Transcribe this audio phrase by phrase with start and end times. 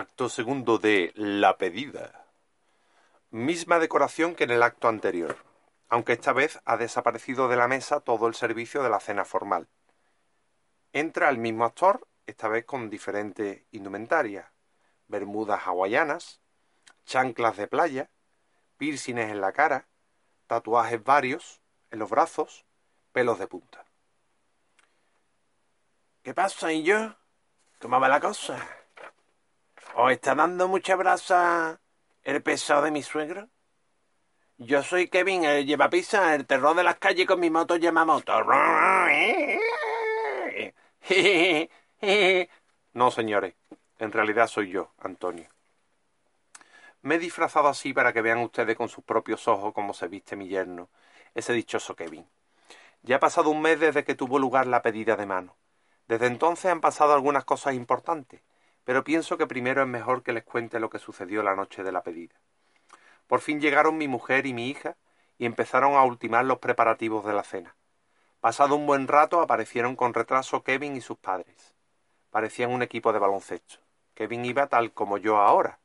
[0.00, 2.24] Acto segundo de La pedida.
[3.28, 5.36] Misma decoración que en el acto anterior,
[5.90, 9.68] aunque esta vez ha desaparecido de la mesa todo el servicio de la cena formal.
[10.94, 14.54] Entra el mismo actor, esta vez con diferente indumentaria,
[15.06, 16.40] bermudas hawaianas,
[17.04, 18.08] chanclas de playa,
[18.78, 19.86] piercings en la cara,
[20.46, 22.64] tatuajes varios en los brazos,
[23.12, 23.84] pelos de punta.
[26.22, 27.16] ¿Qué pasa, y yo?
[27.78, 28.79] ¿Cómo va la cosa?
[29.96, 31.80] ¿Os está dando mucha brasa
[32.22, 33.48] el pesado de mi suegro?
[34.58, 38.32] Yo soy Kevin, el llevapisa, el terror de las calles con mi moto moto.
[42.92, 43.54] No, señores,
[43.98, 45.48] en realidad soy yo, Antonio.
[47.02, 50.36] Me he disfrazado así para que vean ustedes con sus propios ojos cómo se viste
[50.36, 50.90] mi yerno,
[51.34, 52.26] ese dichoso Kevin.
[53.02, 55.56] Ya ha pasado un mes desde que tuvo lugar la pedida de mano.
[56.06, 58.42] Desde entonces han pasado algunas cosas importantes,
[58.90, 61.92] pero pienso que primero es mejor que les cuente lo que sucedió la noche de
[61.92, 62.34] la pedida.
[63.28, 64.96] Por fin llegaron mi mujer y mi hija
[65.38, 67.76] y empezaron a ultimar los preparativos de la cena.
[68.40, 71.72] Pasado un buen rato aparecieron con retraso Kevin y sus padres.
[72.30, 73.76] Parecían un equipo de baloncesto.
[74.14, 75.78] Kevin iba tal como yo ahora.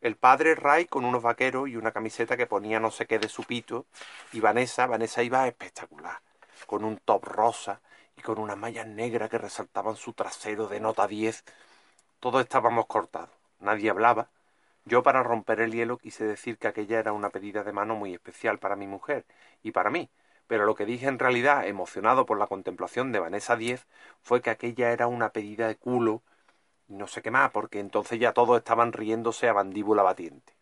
[0.00, 3.28] El padre Ray con unos vaqueros y una camiseta que ponía no sé qué de
[3.28, 3.84] su pito.
[4.32, 6.22] Y Vanessa, Vanessa iba espectacular,
[6.66, 7.82] con un top rosa
[8.16, 11.44] y con unas mallas negras que resaltaban su trasero de nota diez.
[12.24, 13.36] Todos estábamos cortados.
[13.60, 14.30] Nadie hablaba.
[14.86, 18.14] Yo para romper el hielo quise decir que aquella era una pedida de mano muy
[18.14, 19.26] especial para mi mujer
[19.62, 20.08] y para mí,
[20.46, 23.86] pero lo que dije en realidad, emocionado por la contemplación de Vanessa Diez,
[24.22, 26.22] fue que aquella era una pedida de culo
[26.88, 30.54] y no sé qué más, porque entonces ya todos estaban riéndose a bandíbula batiente.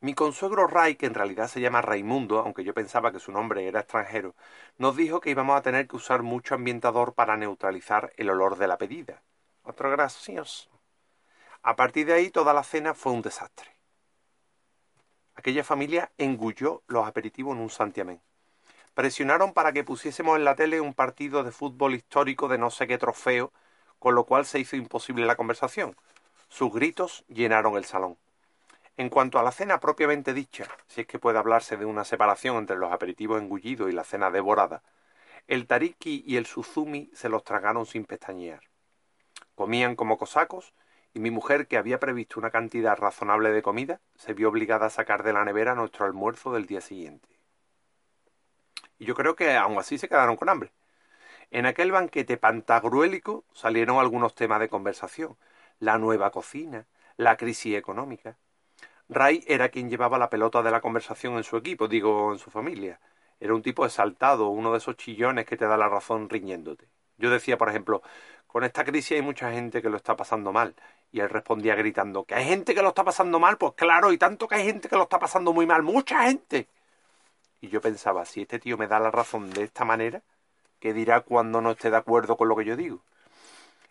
[0.00, 3.66] Mi consuegro Ray, que en realidad se llama Raimundo, aunque yo pensaba que su nombre
[3.66, 4.36] era extranjero,
[4.76, 8.68] nos dijo que íbamos a tener que usar mucho ambientador para neutralizar el olor de
[8.68, 9.22] la pedida.
[9.68, 10.70] Otro gracioso.
[11.62, 13.70] A partir de ahí toda la cena fue un desastre.
[15.34, 18.22] Aquella familia engulló los aperitivos en un santiamén.
[18.94, 22.86] Presionaron para que pusiésemos en la tele un partido de fútbol histórico de no sé
[22.86, 23.52] qué trofeo,
[23.98, 25.94] con lo cual se hizo imposible la conversación.
[26.48, 28.16] Sus gritos llenaron el salón.
[28.96, 32.56] En cuanto a la cena propiamente dicha, si es que puede hablarse de una separación
[32.56, 34.82] entre los aperitivos engullidos y la cena devorada,
[35.46, 38.62] el tariki y el suzumi se los tragaron sin pestañear.
[39.58, 40.72] Comían como cosacos
[41.12, 44.90] y mi mujer, que había previsto una cantidad razonable de comida, se vio obligada a
[44.90, 47.28] sacar de la nevera nuestro almuerzo del día siguiente.
[49.00, 50.70] Y yo creo que aun así se quedaron con hambre.
[51.50, 55.36] En aquel banquete pantagruélico salieron algunos temas de conversación,
[55.80, 56.86] la nueva cocina,
[57.16, 58.36] la crisis económica.
[59.08, 62.52] Ray era quien llevaba la pelota de la conversación en su equipo, digo, en su
[62.52, 63.00] familia.
[63.40, 66.88] Era un tipo exaltado, uno de esos chillones que te da la razón riñéndote.
[67.18, 68.02] Yo decía, por ejemplo,
[68.48, 70.74] con esta crisis hay mucha gente que lo está pasando mal.
[71.12, 73.56] Y él respondía gritando, ¿que hay gente que lo está pasando mal?
[73.58, 76.66] Pues claro, y tanto que hay gente que lo está pasando muy mal, mucha gente.
[77.60, 80.22] Y yo pensaba, si este tío me da la razón de esta manera,
[80.80, 83.02] ¿qué dirá cuando no esté de acuerdo con lo que yo digo?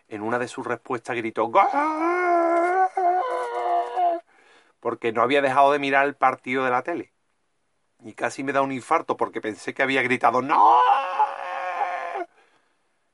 [0.09, 1.51] En una de sus respuestas gritó,
[4.79, 7.13] porque no había dejado de mirar el partido de la tele.
[8.03, 11.26] Y casi me da un infarto porque pensé que había gritado, ¡No!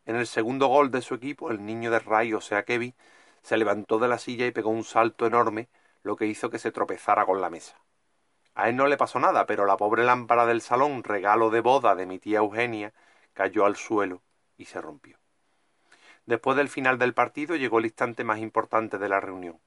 [0.06, 2.94] En el segundo gol de su equipo, el niño de Ray, o sea Kevin,
[3.42, 5.70] se levantó de la silla y pegó un salto enorme,
[6.04, 7.80] lo que hizo que se tropezara con la mesa.
[8.56, 11.96] A él no le pasó nada, pero la pobre lámpara del salón, regalo de boda
[11.96, 12.94] de mi tía Eugenia,
[13.34, 14.22] cayó al suelo
[14.58, 15.18] y se rompió.
[16.26, 19.60] Después del final del partido llegó el instante más importante de la reunión.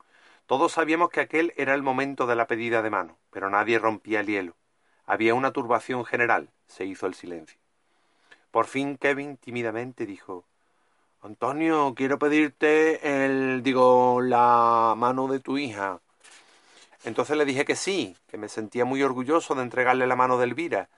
[0.46, 4.20] Todos sabíamos que aquel era el momento de la pedida de mano, pero nadie rompía
[4.20, 4.56] el hielo.
[5.04, 6.50] Había una turbación general.
[6.66, 7.58] Se hizo el silencio.
[8.56, 10.46] Por fin Kevin tímidamente dijo
[11.20, 16.00] Antonio, quiero pedirte el digo la mano de tu hija.
[17.04, 20.44] Entonces le dije que sí, que me sentía muy orgulloso de entregarle la mano de
[20.44, 20.88] Elvira.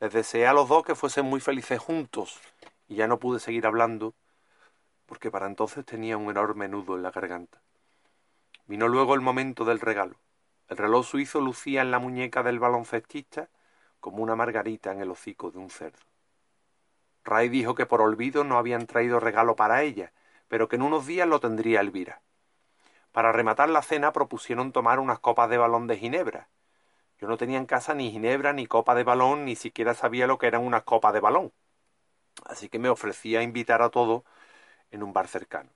[0.00, 2.40] Les deseé a los dos que fuesen muy felices juntos,
[2.88, 4.12] y ya no pude seguir hablando,
[5.06, 7.62] porque para entonces tenía un enorme nudo en la garganta.
[8.66, 10.16] Vino luego el momento del regalo.
[10.68, 13.50] El reloj suizo lucía en la muñeca del baloncestista
[14.00, 16.13] como una margarita en el hocico de un cerdo.
[17.24, 20.12] Ray dijo que por olvido no habían traído regalo para ella,
[20.48, 22.20] pero que en unos días lo tendría Elvira.
[23.12, 26.48] Para rematar la cena propusieron tomar unas copas de balón de ginebra.
[27.18, 30.36] Yo no tenía en casa ni ginebra, ni copa de balón, ni siquiera sabía lo
[30.38, 31.52] que eran unas copas de balón.
[32.44, 34.24] Así que me ofrecía invitar a todos
[34.90, 35.70] en un bar cercano.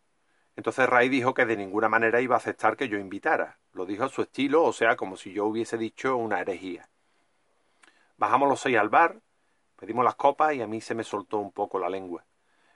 [0.57, 3.59] Entonces Ray dijo que de ninguna manera iba a aceptar que yo invitara.
[3.73, 6.89] Lo dijo a su estilo, o sea, como si yo hubiese dicho una herejía.
[8.17, 9.21] Bajamos los seis al bar,
[9.79, 12.25] pedimos las copas y a mí se me soltó un poco la lengua.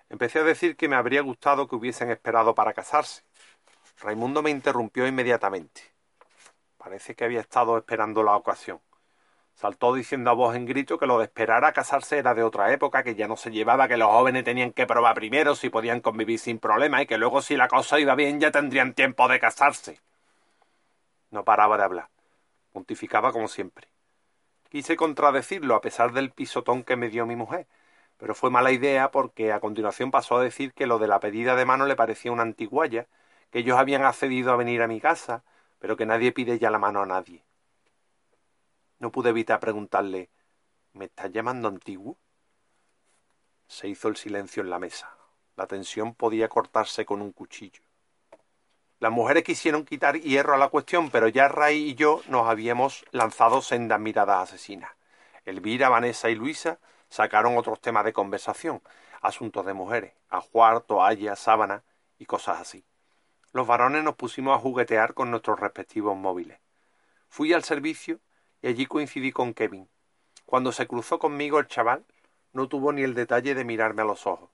[0.08, 3.22] Empecé a decir que me habría gustado que hubiesen esperado para casarse,
[4.02, 5.82] Raimundo me interrumpió inmediatamente.
[6.76, 8.80] Parece que había estado esperando la ocasión.
[9.54, 12.72] Saltó diciendo a voz en grito que lo de esperar a casarse era de otra
[12.72, 16.00] época, que ya no se llevaba, que los jóvenes tenían que probar primero si podían
[16.00, 19.38] convivir sin problema y que luego si la cosa iba bien ya tendrían tiempo de
[19.38, 20.00] casarse.
[21.30, 22.08] No paraba de hablar.
[22.72, 23.86] Pontificaba como siempre.
[24.72, 27.66] Quise contradecirlo a pesar del pisotón que me dio mi mujer,
[28.16, 31.56] pero fue mala idea porque a continuación pasó a decir que lo de la pedida
[31.56, 33.06] de mano le parecía una antiguaya
[33.50, 35.44] que ellos habían accedido a venir a mi casa,
[35.78, 37.44] pero que nadie pide ya la mano a nadie.
[38.98, 40.30] No pude evitar preguntarle
[40.94, 42.16] ¿Me estás llamando antiguo?
[43.66, 45.14] Se hizo el silencio en la mesa.
[45.54, 47.82] La tensión podía cortarse con un cuchillo.
[49.02, 53.04] Las mujeres quisieron quitar hierro a la cuestión, pero ya Ray y yo nos habíamos
[53.10, 54.92] lanzado sendas miradas asesinas.
[55.44, 56.78] Elvira, Vanessa y Luisa
[57.08, 58.80] sacaron otros temas de conversación,
[59.20, 61.82] asuntos de mujeres, ajuar, toallas, sábanas
[62.18, 62.84] y cosas así
[63.52, 66.58] los varones nos pusimos a juguetear con nuestros respectivos móviles.
[67.28, 68.18] Fui al servicio
[68.62, 69.88] y allí coincidí con Kevin.
[70.46, 72.04] Cuando se cruzó conmigo el chaval,
[72.52, 74.50] no tuvo ni el detalle de mirarme a los ojos.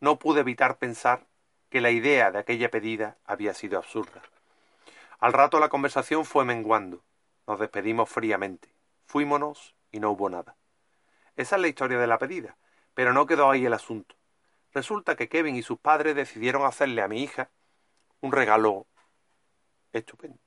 [0.00, 1.26] No pude evitar pensar
[1.72, 4.20] que la idea de aquella pedida había sido absurda.
[5.20, 7.02] Al rato la conversación fue menguando.
[7.46, 8.68] Nos despedimos fríamente.
[9.06, 10.54] Fuímonos y no hubo nada.
[11.34, 12.58] Esa es la historia de la pedida,
[12.92, 14.14] pero no quedó ahí el asunto.
[14.74, 17.48] Resulta que Kevin y sus padres decidieron hacerle a mi hija
[18.20, 18.86] un regalo
[19.94, 20.42] estupendo.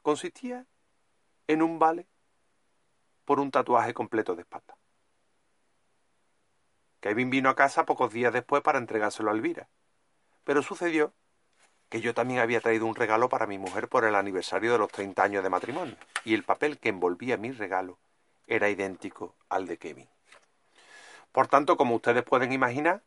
[0.00, 0.64] Consistía
[1.48, 2.06] en un vale
[3.26, 4.74] por un tatuaje completo de espalda.
[7.06, 9.68] Kevin vino a casa pocos días después para entregárselo a Elvira.
[10.42, 11.12] Pero sucedió
[11.88, 14.90] que yo también había traído un regalo para mi mujer por el aniversario de los
[14.90, 18.00] treinta años de matrimonio, y el papel que envolvía mi regalo
[18.48, 20.08] era idéntico al de Kevin.
[21.30, 23.04] Por tanto, como ustedes pueden imaginar,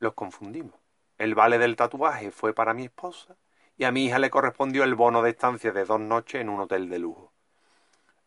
[0.00, 0.74] los confundimos.
[1.18, 3.36] El vale del tatuaje fue para mi esposa
[3.76, 6.58] y a mi hija le correspondió el bono de estancia de dos noches en un
[6.58, 7.31] hotel de lujo.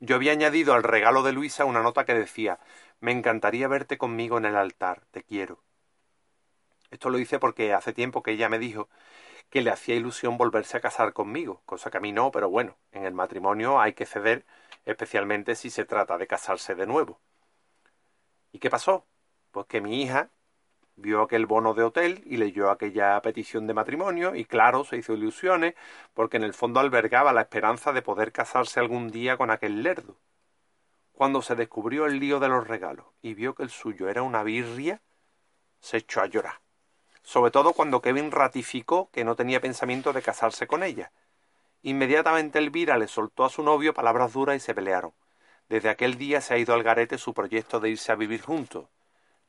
[0.06, 2.60] Yo había añadido al regalo de Luisa una nota que decía
[3.00, 5.64] Me encantaría verte conmigo en el altar, te quiero.
[6.92, 8.88] Esto lo hice porque hace tiempo que ella me dijo
[9.50, 12.78] que le hacía ilusión volverse a casar conmigo, cosa que a mí no, pero bueno,
[12.92, 14.46] en el matrimonio hay que ceder,
[14.86, 17.20] especialmente si se trata de casarse de nuevo.
[18.52, 19.08] ¿Y qué pasó?
[19.50, 20.30] Pues que mi hija
[20.96, 25.14] vio aquel bono de hotel y leyó aquella petición de matrimonio y claro, se hizo
[25.14, 25.76] ilusiones
[26.14, 30.18] porque en el fondo albergaba la esperanza de poder casarse algún día con aquel lerdo.
[31.12, 34.44] Cuando se descubrió el lío de los regalos y vio que el suyo era una
[34.44, 35.02] birria,
[35.80, 36.60] se echó a llorar.
[37.24, 41.12] Sobre todo cuando Kevin ratificó que no tenía pensamiento de casarse con ella.
[41.82, 45.14] Inmediatamente Elvira le soltó a su novio palabras duras y se pelearon.
[45.70, 48.88] Desde aquel día se ha ido al garete su proyecto de irse a vivir juntos.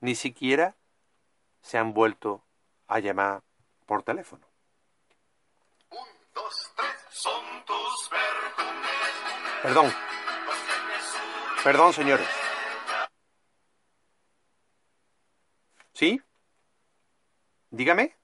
[0.01, 0.77] Ni siquiera
[1.67, 2.45] se han vuelto
[2.87, 3.43] a llamar
[3.87, 4.47] por teléfono.
[5.91, 8.11] Un, dos, tres, son tus
[9.65, 9.93] Perdón.
[11.65, 12.29] Perdón, señores.
[15.93, 16.23] ¿Sí?
[17.71, 18.17] Dígame.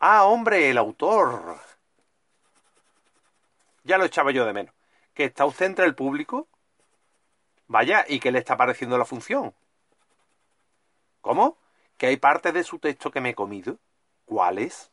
[0.00, 1.60] Ah, hombre, el autor.
[3.84, 4.74] Ya lo echaba yo de menos.
[5.14, 6.48] ¿Que está usted entre el público?
[7.68, 9.54] Vaya, ¿y qué le está pareciendo la función?
[11.20, 11.58] ¿Cómo?
[11.96, 13.78] Que hay partes de su texto que me he comido.
[14.24, 14.92] ¿Cuáles?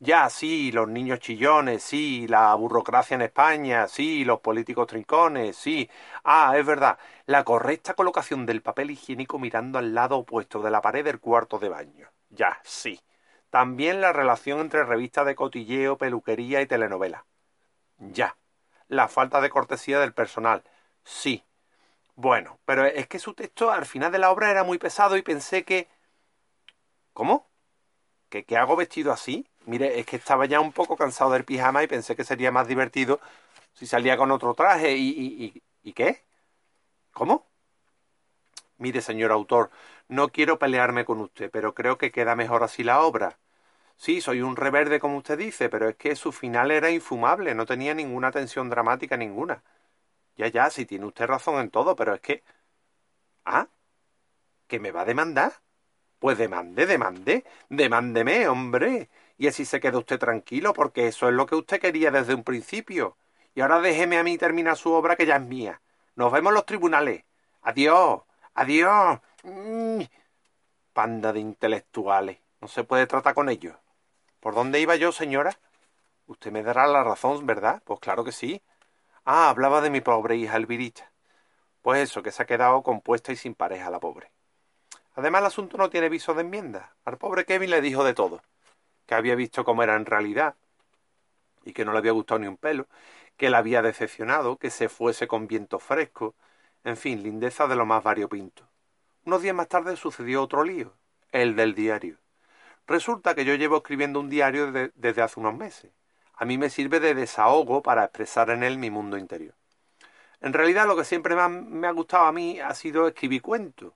[0.00, 5.90] Ya, sí, los niños chillones, sí, la burocracia en España, sí, los políticos trincones, sí.
[6.22, 10.80] Ah, es verdad, la correcta colocación del papel higiénico mirando al lado opuesto de la
[10.82, 12.08] pared del cuarto de baño.
[12.30, 13.00] Ya, sí.
[13.50, 17.26] También la relación entre revistas de cotilleo, peluquería y telenovela.
[17.98, 18.36] Ya.
[18.88, 20.62] La falta de cortesía del personal.
[21.04, 21.44] Sí.
[22.18, 25.22] Bueno, pero es que su texto al final de la obra era muy pesado y
[25.22, 25.88] pensé que...
[27.12, 27.46] ¿Cómo?
[28.30, 29.46] ¿Que qué hago vestido así?
[29.66, 32.68] Mire, es que estaba ya un poco cansado del pijama y pensé que sería más
[32.68, 33.20] divertido
[33.74, 35.08] si salía con otro traje y...
[35.10, 36.24] ¿Y, y, qué?
[37.12, 37.46] ¿Cómo?
[38.78, 39.70] Mire, señor autor,
[40.08, 43.38] no quiero pelearme con usted, pero creo que queda mejor así la obra.
[43.96, 47.66] Sí, soy un reverde como usted dice, pero es que su final era infumable, no
[47.66, 49.62] tenía ninguna tensión dramática ninguna.
[50.38, 52.44] Ya, ya, si tiene usted razón en todo, pero es que...
[53.44, 53.68] ¿Ah?
[54.68, 55.52] ¿Que me va a demandar?
[56.20, 59.10] Pues demande, demande, demándeme, hombre.
[59.36, 62.44] Y así se queda usted tranquilo, porque eso es lo que usted quería desde un
[62.44, 63.16] principio.
[63.54, 65.80] Y ahora déjeme a mí terminar su obra que ya es mía.
[66.14, 67.24] Nos vemos en los tribunales.
[67.62, 68.22] Adiós,
[68.54, 69.20] adiós.
[69.42, 70.02] Mm.
[70.92, 72.38] Panda de intelectuales.
[72.60, 73.76] No se puede tratar con ellos.
[74.40, 75.58] ¿Por dónde iba yo, señora?
[76.26, 77.82] Usted me dará la razón, ¿verdad?
[77.84, 78.62] Pues claro que sí.
[79.30, 81.12] Ah, hablaba de mi pobre hija Elvirita.
[81.82, 84.32] Pues eso, que se ha quedado compuesta y sin pareja la pobre.
[85.16, 86.96] Además, el asunto no tiene viso de enmienda.
[87.04, 88.40] Al pobre Kevin le dijo de todo.
[89.04, 90.54] Que había visto cómo era en realidad
[91.62, 92.86] y que no le había gustado ni un pelo,
[93.36, 96.34] que la había decepcionado, que se fuese con viento fresco,
[96.82, 98.66] en fin, lindeza de lo más variopinto.
[99.26, 100.94] Unos días más tarde sucedió otro lío,
[101.32, 102.16] el del diario.
[102.86, 105.90] Resulta que yo llevo escribiendo un diario desde hace unos meses.
[106.40, 109.54] A mí me sirve de desahogo para expresar en él mi mundo interior.
[110.40, 113.92] En realidad lo que siempre más me ha gustado a mí ha sido escribir cuentos.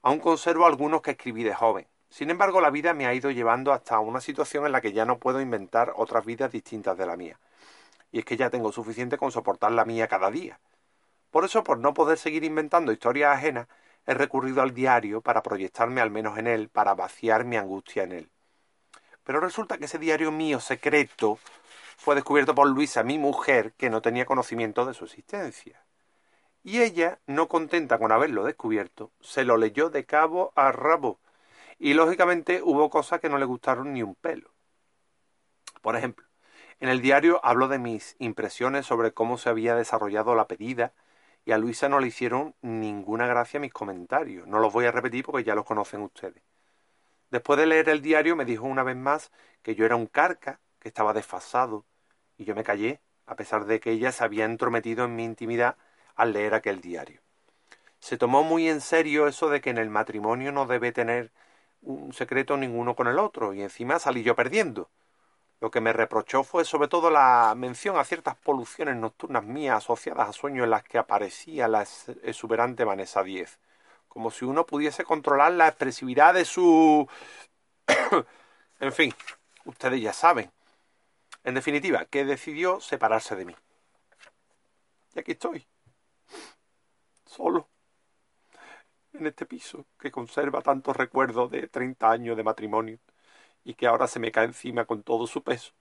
[0.00, 1.86] Aún conservo algunos que escribí de joven.
[2.08, 5.04] Sin embargo, la vida me ha ido llevando hasta una situación en la que ya
[5.04, 7.38] no puedo inventar otras vidas distintas de la mía.
[8.10, 10.58] Y es que ya tengo suficiente con soportar la mía cada día.
[11.30, 13.68] Por eso, por no poder seguir inventando historias ajenas,
[14.06, 18.12] he recurrido al diario para proyectarme al menos en él, para vaciar mi angustia en
[18.12, 18.30] él.
[19.24, 21.38] Pero resulta que ese diario mío secreto
[22.02, 25.84] fue descubierto por Luisa, mi mujer, que no tenía conocimiento de su existencia.
[26.64, 31.20] Y ella, no contenta con haberlo descubierto, se lo leyó de cabo a rabo.
[31.78, 34.50] Y lógicamente hubo cosas que no le gustaron ni un pelo.
[35.80, 36.26] Por ejemplo,
[36.80, 40.94] en el diario hablo de mis impresiones sobre cómo se había desarrollado la pedida,
[41.44, 44.48] y a Luisa no le hicieron ninguna gracia mis comentarios.
[44.48, 46.42] No los voy a repetir porque ya los conocen ustedes.
[47.30, 49.30] Después de leer el diario me dijo una vez más
[49.62, 51.84] que yo era un carca, que estaba desfasado,
[52.42, 55.76] y yo me callé, a pesar de que ella se había entrometido en mi intimidad
[56.14, 57.20] al leer aquel diario.
[57.98, 61.30] Se tomó muy en serio eso de que en el matrimonio no debe tener
[61.82, 64.90] un secreto ninguno con el otro, y encima salí yo perdiendo.
[65.60, 70.28] Lo que me reprochó fue sobre todo la mención a ciertas poluciones nocturnas mías asociadas
[70.28, 71.86] a sueños en las que aparecía la
[72.24, 73.60] exuberante Vanessa Diez,
[74.08, 77.08] como si uno pudiese controlar la expresividad de su...
[78.80, 79.14] en fin,
[79.64, 80.50] ustedes ya saben.
[81.44, 83.56] En definitiva, que decidió separarse de mí.
[85.14, 85.66] Y aquí estoy,
[87.26, 87.68] solo,
[89.12, 92.98] en este piso que conserva tantos recuerdos de treinta años de matrimonio
[93.64, 95.72] y que ahora se me cae encima con todo su peso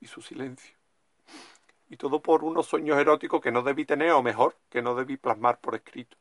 [0.00, 0.76] y su silencio.
[1.88, 5.16] Y todo por unos sueños eróticos que no debí tener, o mejor, que no debí
[5.16, 6.16] plasmar por escrito.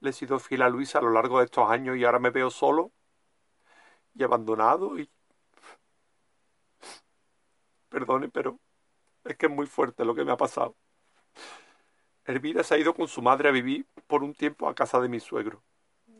[0.00, 2.30] Le he sido fiel a Luisa a lo largo de estos años y ahora me
[2.30, 2.92] veo solo
[4.14, 5.10] y abandonado y...
[7.94, 8.58] Perdone, pero
[9.22, 10.74] es que es muy fuerte lo que me ha pasado.
[12.24, 15.08] Elvira se ha ido con su madre a vivir por un tiempo a casa de
[15.08, 15.62] mi suegro.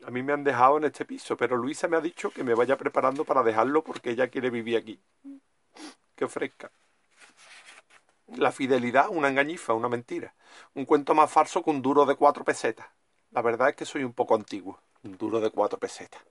[0.06, 2.54] A mí me han dejado en este piso, pero Luisa me ha dicho que me
[2.54, 5.00] vaya preparando para dejarlo porque ella quiere vivir aquí.
[6.14, 6.70] Qué fresca.
[8.36, 10.32] La fidelidad, una engañifa, una mentira.
[10.74, 12.86] Un cuento más falso que un duro de cuatro pesetas.
[13.32, 14.78] La verdad es que soy un poco antiguo.
[15.02, 16.22] Un duro de cuatro pesetas.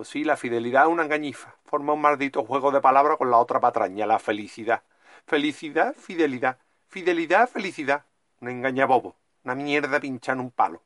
[0.00, 1.56] Pues sí, la fidelidad es una engañifa.
[1.66, 4.82] Forma un maldito juego de palabras con la otra patraña, la felicidad.
[5.26, 6.56] Felicidad, fidelidad.
[6.86, 8.06] Fidelidad, felicidad.
[8.40, 9.14] Un engañabobo.
[9.44, 10.80] Una mierda pincha en un palo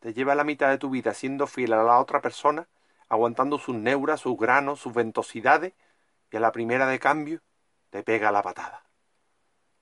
[0.00, 2.66] te lleva la mitad de tu vida siendo fiel a la otra persona,
[3.08, 5.72] aguantando sus neuras, sus granos, sus ventosidades,
[6.32, 7.40] y a la primera de cambio
[7.90, 8.82] te pega la patada.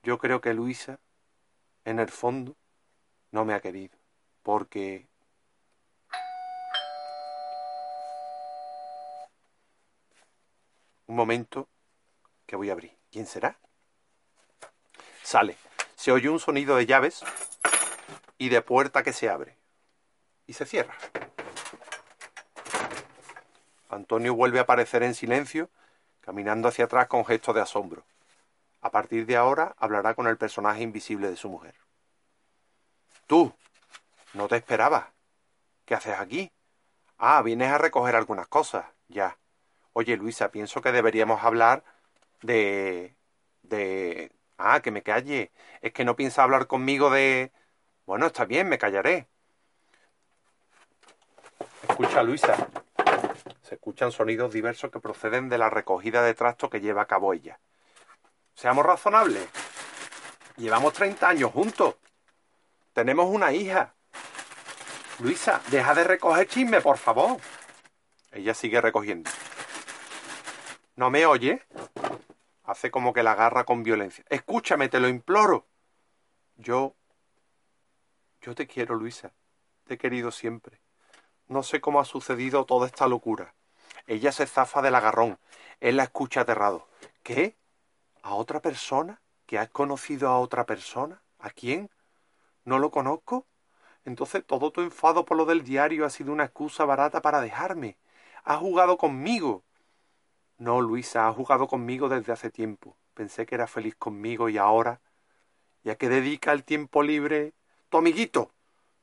[0.03, 0.99] Yo creo que Luisa,
[1.87, 2.57] en el fondo,
[3.31, 3.97] no me ha querido,
[4.43, 5.07] porque...
[11.09, 11.69] Un momento
[12.47, 12.97] que voy a abrir.
[13.11, 13.59] ¿Quién será?
[15.23, 15.57] Sale.
[15.97, 17.25] Se oye un sonido de llaves
[18.37, 19.57] y de puerta que se abre
[20.47, 20.95] y se cierra.
[23.89, 25.71] Antonio vuelve a aparecer en silencio,
[26.21, 28.05] caminando hacia atrás con gesto de asombro.
[28.83, 31.75] A partir de ahora hablará con el personaje invisible de su mujer.
[33.27, 33.53] Tú,
[34.35, 35.13] no te esperaba.
[35.87, 36.53] ¿Qué haces aquí?
[37.17, 38.85] Ah, vienes a recoger algunas cosas.
[39.09, 39.39] Ya.
[39.93, 41.85] Oye, Luisa, pienso que deberíamos hablar
[42.43, 43.17] de...
[43.63, 44.33] de...
[44.57, 45.53] Ah, que me calle.
[45.81, 47.53] Es que no piensa hablar conmigo de...
[48.07, 49.29] Bueno, está bien, me callaré.
[51.89, 52.69] Escucha, Luisa.
[53.63, 57.35] Se escuchan sonidos diversos que proceden de la recogida de trasto que lleva a cabo
[57.35, 57.61] ella.
[58.55, 59.47] Seamos razonables.
[60.57, 61.97] Llevamos 30 años juntos.
[62.93, 63.95] Tenemos una hija.
[65.21, 67.37] Luisa, deja de recoger chisme, por favor.
[68.33, 69.31] Ella sigue recogiendo.
[70.99, 71.63] ¿No me oye?
[72.65, 74.25] Hace como que la agarra con violencia.
[74.29, 75.65] Escúchame, te lo imploro.
[76.57, 76.95] Yo...
[78.43, 79.33] Yo te quiero, Luisa.
[79.87, 80.81] Te he querido siempre
[81.49, 83.55] no sé cómo ha sucedido toda esta locura.
[84.07, 85.39] Ella se zafa del agarrón.
[85.81, 86.87] Él la escucha aterrado.
[87.23, 87.57] ¿Qué?
[88.23, 89.21] ¿A otra persona?
[89.47, 91.23] ¿Que has conocido a otra persona?
[91.39, 91.91] ¿A quién?
[92.65, 93.47] ¿No lo conozco?
[94.05, 97.99] Entonces todo tu enfado por lo del diario ha sido una excusa barata para dejarme.
[98.45, 99.65] Has jugado conmigo.
[100.59, 102.97] No, Luisa, has jugado conmigo desde hace tiempo.
[103.15, 105.01] Pensé que era feliz conmigo y ahora.
[105.85, 107.55] ¿Y a qué dedica el tiempo libre?
[107.89, 108.53] Tu amiguito.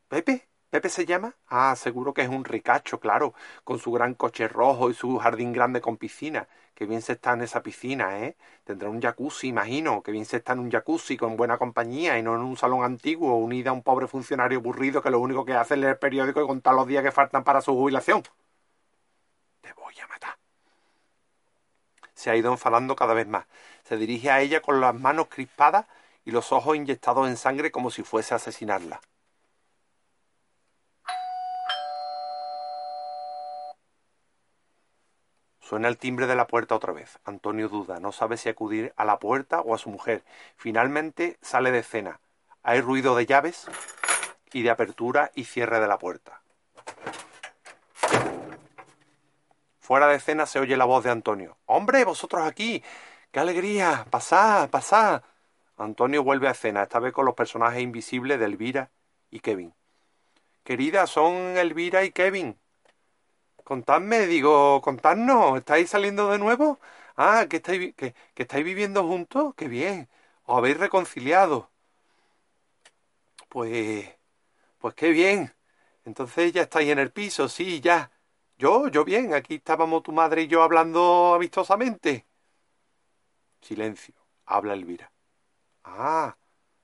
[0.10, 0.48] ¿Pepe?
[0.70, 1.36] ¿Pepe se llama?
[1.48, 3.34] Ah, seguro que es un ricacho, claro,
[3.64, 6.48] con su gran coche rojo y su jardín grande con piscina.
[6.76, 8.38] Que bien se está en esa piscina, ¿eh?
[8.66, 12.24] Tendrá un jacuzzi, imagino, que bien se está en un jacuzzi con buena compañía y
[12.24, 15.54] no en un salón antiguo unida a un pobre funcionario aburrido que lo único que
[15.54, 18.24] hace es leer el periódico y contar los días que faltan para su jubilación.
[19.62, 20.38] Te voy a matar.
[22.26, 23.46] Se ha ido enfadando cada vez más.
[23.84, 25.86] Se dirige a ella con las manos crispadas
[26.26, 29.00] y los ojos inyectados en sangre como si fuese a asesinarla.
[35.60, 37.20] Suena el timbre de la puerta otra vez.
[37.26, 40.24] Antonio duda, no sabe si acudir a la puerta o a su mujer.
[40.58, 42.20] Finalmente sale de cena.
[42.64, 43.68] Hay ruido de llaves
[44.52, 46.42] y de apertura y cierre de la puerta.
[49.86, 51.60] Fuera de cena se oye la voz de Antonio.
[51.68, 52.84] ¡Hombre, vosotros aquí!
[53.32, 54.08] ¡Qué alegría!
[54.10, 55.22] ¡Pasad, pasad!
[55.78, 58.90] Antonio vuelve a cena, esta vez con los personajes invisibles de Elvira
[59.30, 59.76] y Kevin.
[60.64, 62.58] Querida, son Elvira y Kevin.
[63.64, 66.80] Contadme, digo, contadnos, ¿estáis saliendo de nuevo?
[67.16, 70.10] Ah, que estáis, que estáis viviendo juntos, qué bien.
[70.46, 71.70] Os habéis reconciliado.
[73.50, 74.10] Pues,
[74.80, 75.54] pues qué bien.
[76.06, 78.12] Entonces ya estáis en el piso, sí, ya.
[78.58, 82.26] Yo, yo bien, aquí estábamos tu madre y yo hablando amistosamente.
[83.62, 85.12] Silencio, habla Elvira.
[85.84, 86.38] Ah,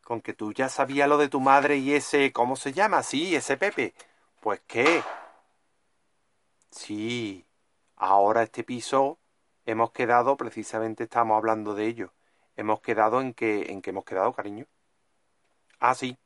[0.04, 3.04] con que tú ya sabías lo de tu madre y ese, ¿cómo se llama?
[3.04, 3.94] Sí, ese Pepe.
[4.42, 5.04] Pues qué,
[6.72, 7.46] Sí,
[7.98, 9.20] ahora este piso
[9.66, 12.14] hemos quedado, precisamente estamos hablando de ello.
[12.56, 14.68] Hemos quedado en que, en que hemos quedado, cariño.
[15.80, 16.18] Ah, sí,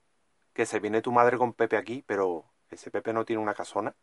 [0.53, 3.95] que se viene tu madre con Pepe aquí, pero ese Pepe no tiene una casona.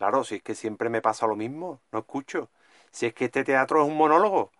[0.00, 2.50] Claro, si es que siempre me pasa lo mismo, no escucho.
[2.90, 4.50] Si es que este teatro es un monólogo.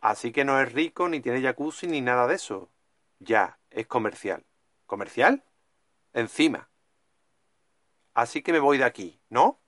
[0.00, 2.70] Así que no es rico, ni tiene jacuzzi, ni nada de eso.
[3.18, 4.44] Ya, es comercial.
[4.86, 5.44] ¿Comercial?
[6.14, 6.70] Encima.
[8.14, 9.60] Así que me voy de aquí, ¿no?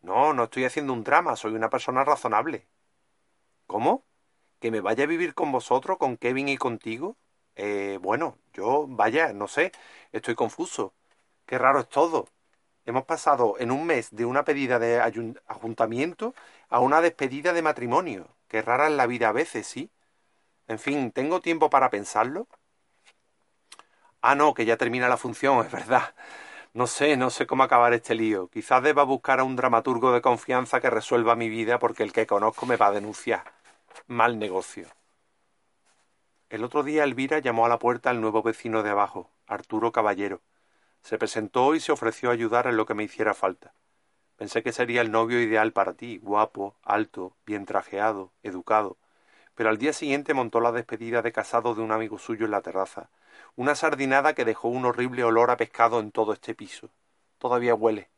[0.00, 2.66] No, no estoy haciendo un drama, soy una persona razonable.
[3.66, 4.04] ¿Cómo?
[4.60, 7.16] ¿Que me vaya a vivir con vosotros, con Kevin y contigo?
[7.56, 9.72] Eh, bueno, yo, vaya, no sé,
[10.12, 10.94] estoy confuso.
[11.46, 12.28] Qué raro es todo.
[12.86, 15.00] Hemos pasado en un mes de una pedida de
[15.48, 16.34] ajuntamiento
[16.68, 18.28] a una despedida de matrimonio.
[18.46, 19.90] Qué rara es la vida a veces, ¿sí?
[20.68, 22.46] En fin, ¿tengo tiempo para pensarlo?
[24.20, 26.14] Ah, no, que ya termina la función, es verdad.
[26.74, 28.48] No sé, no sé cómo acabar este lío.
[28.48, 32.26] Quizás deba buscar a un dramaturgo de confianza que resuelva mi vida porque el que
[32.26, 33.52] conozco me va a denunciar.
[34.06, 34.86] Mal negocio.
[36.50, 40.40] El otro día Elvira llamó a la puerta al nuevo vecino de abajo, Arturo Caballero.
[41.06, 43.72] Se presentó y se ofreció a ayudar en lo que me hiciera falta.
[44.34, 48.96] Pensé que sería el novio ideal para ti, guapo, alto, bien trajeado, educado.
[49.54, 52.60] Pero al día siguiente montó la despedida de casado de un amigo suyo en la
[52.60, 53.08] terraza,
[53.54, 56.90] una sardinada que dejó un horrible olor a pescado en todo este piso.
[57.38, 58.10] Todavía huele.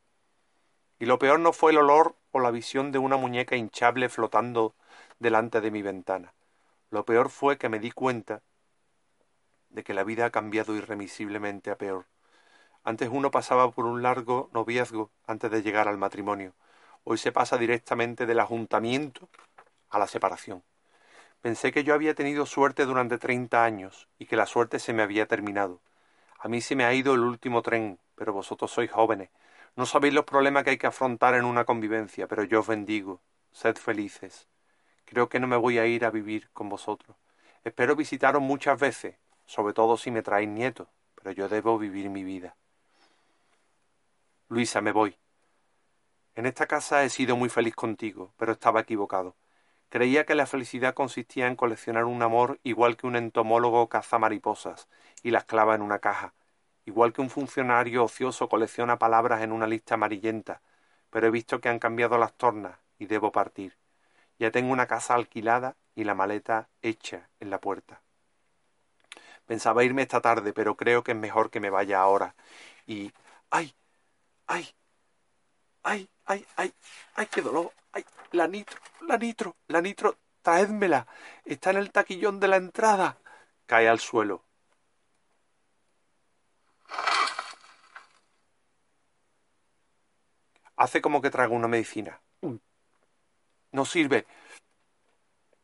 [0.99, 4.75] Y lo peor no fue el olor o la visión de una muñeca hinchable flotando
[5.19, 6.33] delante de mi ventana.
[6.89, 8.41] Lo peor fue que me di cuenta
[9.69, 12.07] de que la vida ha cambiado irremisiblemente a peor.
[12.89, 16.55] Antes uno pasaba por un largo noviazgo antes de llegar al matrimonio.
[17.05, 19.29] Hoy se pasa directamente del ajuntamiento
[19.91, 20.63] a la separación.
[21.43, 25.03] Pensé que yo había tenido suerte durante treinta años y que la suerte se me
[25.03, 25.83] había terminado.
[26.39, 29.29] A mí se me ha ido el último tren, pero vosotros sois jóvenes.
[29.77, 33.21] No sabéis los problemas que hay que afrontar en una convivencia, pero yo os bendigo.
[33.53, 34.49] Sed felices.
[35.05, 37.19] Creo que no me voy a ir a vivir con vosotros.
[37.65, 42.25] Espero visitaros muchas veces, sobre todo si me traéis nietos, pero yo debo vivir mi
[42.25, 42.57] vida.
[44.51, 45.15] Luisa, me voy.
[46.35, 49.37] En esta casa he sido muy feliz contigo, pero estaba equivocado.
[49.91, 54.89] Creía que la felicidad consistía en coleccionar un amor igual que un entomólogo caza mariposas
[55.23, 56.33] y las clava en una caja,
[56.87, 60.63] igual que un funcionario ocioso colecciona palabras en una lista amarillenta,
[61.11, 63.77] pero he visto que han cambiado las tornas y debo partir.
[64.39, 68.01] Ya tengo una casa alquilada y la maleta hecha en la puerta.
[69.47, 72.35] Pensaba irme esta tarde, pero creo que es mejor que me vaya ahora.
[72.87, 73.13] Y.
[73.51, 73.75] ¡Ay!
[74.49, 74.67] ¡Ay!
[75.83, 76.09] ¡Ay!
[76.25, 76.47] ¡Ay!
[76.57, 76.73] ¡Ay!
[77.15, 77.27] ¡Ay!
[77.27, 77.73] ¡Qué dolor!
[77.93, 78.05] ¡Ay!
[78.33, 81.07] La nitro, la nitro, la nitro, traédmela.
[81.45, 83.19] Está en el taquillón de la entrada.
[83.67, 84.45] Cae al suelo.
[90.77, 92.21] Hace como que traga una medicina.
[93.73, 94.27] No sirve.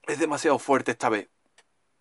[0.02, 1.28] Es demasiado fuerte esta vez.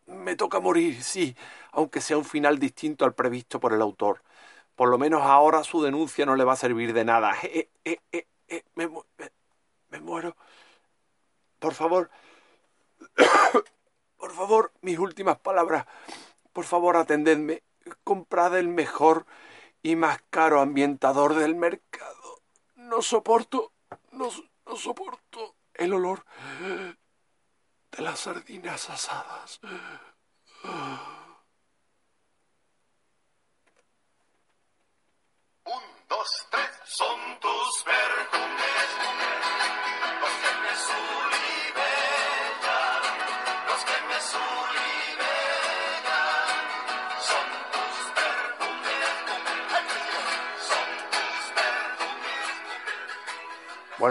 [0.07, 1.35] Me toca morir, sí,
[1.71, 4.21] aunque sea un final distinto al previsto por el autor.
[4.75, 7.35] Por lo menos ahora su denuncia no le va a servir de nada.
[7.43, 9.31] Eh, eh, eh, me, me,
[9.89, 10.35] me muero.
[11.59, 12.09] Por favor.
[14.17, 15.85] Por favor, mis últimas palabras.
[16.53, 17.63] Por favor, atendedme.
[18.03, 19.25] Comprad el mejor
[19.81, 22.41] y más caro ambientador del mercado.
[22.75, 23.73] No soporto,
[24.11, 24.29] no,
[24.65, 26.23] no soporto el olor
[27.91, 29.59] de las sardinas asadas.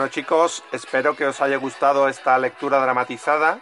[0.02, 3.60] Bueno chicos, espero que os haya gustado esta lectura dramatizada.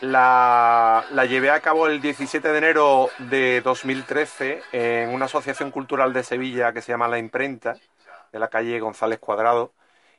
[0.00, 6.12] La, la, llevé a cabo el 17 de enero de 2013 en una asociación cultural
[6.12, 7.76] de Sevilla que se llama La Imprenta,
[8.32, 9.74] de la calle González Cuadrado,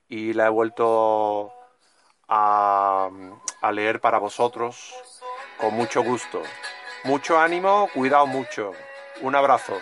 [0.08, 1.52] y la he vuelto
[2.30, 3.10] a,
[3.60, 4.96] a leer para vosotros
[5.58, 6.42] con mucho gusto.
[7.04, 8.72] Mucho ánimo, cuidado mucho.
[9.20, 9.82] Un abrazo.